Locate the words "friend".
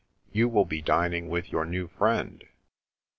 1.87-2.43